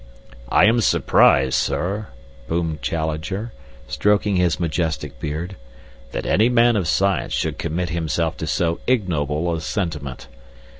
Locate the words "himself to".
7.89-8.47